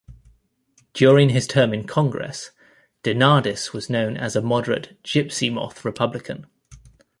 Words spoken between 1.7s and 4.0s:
in Congress DeNardis was